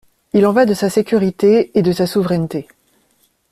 [0.33, 2.67] Il en va de sa sécurité et de sa souveraineté.